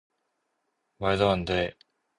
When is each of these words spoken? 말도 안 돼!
말도 0.97 1.29
안 1.29 1.45
돼! 1.45 1.75